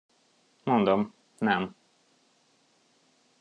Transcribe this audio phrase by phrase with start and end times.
[0.63, 1.75] Mondom, nem.